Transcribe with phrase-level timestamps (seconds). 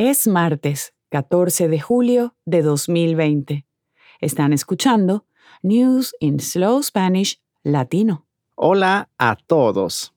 [0.00, 3.66] Es martes 14 de julio de 2020.
[4.20, 5.26] Están escuchando
[5.60, 8.24] News in Slow Spanish Latino.
[8.54, 10.14] Hola a todos.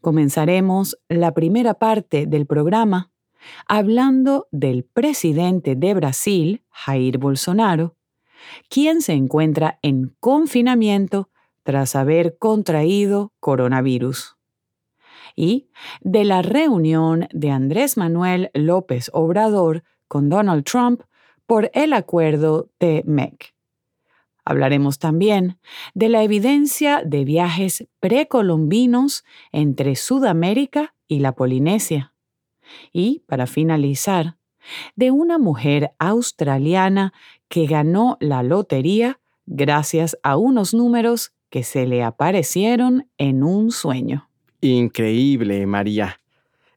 [0.00, 3.10] Comenzaremos la primera parte del programa
[3.68, 7.96] hablando del presidente de Brasil, Jair Bolsonaro,
[8.70, 11.28] quien se encuentra en confinamiento
[11.62, 14.39] tras haber contraído coronavirus.
[15.36, 15.68] Y
[16.00, 21.02] de la reunión de Andrés Manuel López Obrador con Donald Trump
[21.46, 23.54] por el acuerdo de MEC.
[24.44, 25.58] Hablaremos también
[25.94, 32.14] de la evidencia de viajes precolombinos entre Sudamérica y la Polinesia.
[32.92, 34.36] Y, para finalizar,
[34.96, 37.12] de una mujer australiana
[37.48, 44.29] que ganó la lotería gracias a unos números que se le aparecieron en un sueño.
[44.60, 46.20] Increíble, María.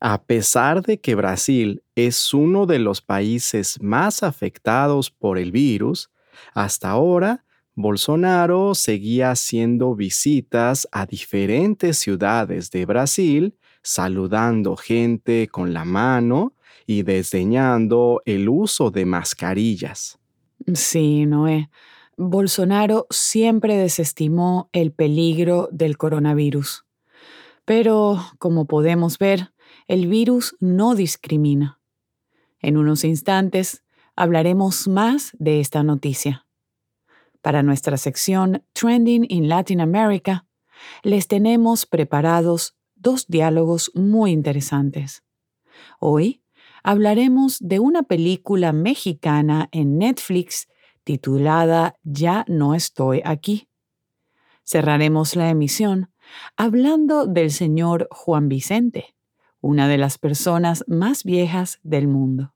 [0.00, 6.10] A pesar de que Brasil es uno de los países más afectados por el virus,
[6.54, 15.84] hasta ahora Bolsonaro seguía haciendo visitas a diferentes ciudades de Brasil, saludando gente con la
[15.84, 16.54] mano
[16.86, 20.18] y desdeñando el uso de mascarillas.
[20.74, 21.70] Sí, Noé.
[22.16, 26.84] Bolsonaro siempre desestimó el peligro del coronavirus.
[27.70, 29.52] Pero, como podemos ver,
[29.86, 31.80] el virus no discrimina.
[32.58, 33.84] En unos instantes
[34.16, 36.48] hablaremos más de esta noticia.
[37.42, 40.48] Para nuestra sección Trending in Latin America,
[41.04, 45.22] les tenemos preparados dos diálogos muy interesantes.
[46.00, 46.42] Hoy
[46.82, 50.66] hablaremos de una película mexicana en Netflix
[51.04, 53.68] titulada Ya no estoy aquí.
[54.64, 56.09] Cerraremos la emisión
[56.56, 59.14] hablando del señor Juan Vicente,
[59.60, 62.54] una de las personas más viejas del mundo.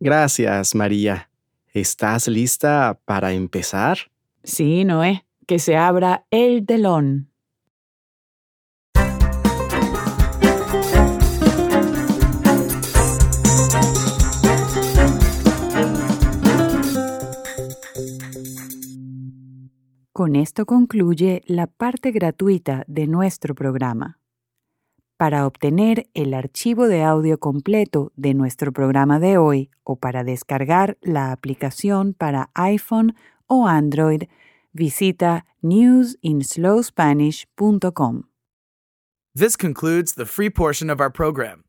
[0.00, 1.30] Gracias, María.
[1.72, 3.98] ¿Estás lista para empezar?
[4.42, 7.30] Sí, Noé, que se abra el telón.
[20.16, 24.18] Con esto concluye la parte gratuita de nuestro programa.
[25.18, 30.96] Para obtener el archivo de audio completo de nuestro programa de hoy o para descargar
[31.02, 33.14] la aplicación para iPhone
[33.46, 34.22] o Android,
[34.72, 38.22] visita newsinslowspanish.com.
[39.34, 41.64] This concludes the free portion of our program.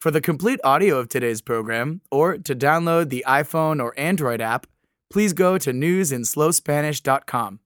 [0.00, 4.66] For the complete audio of today's program, or to download the iPhone or Android app,
[5.08, 7.60] please go to newsinslowspanish.com.